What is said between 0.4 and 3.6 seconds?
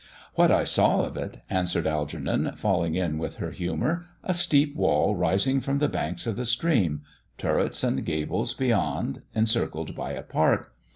I saw of it," answered Algernon, falling in with her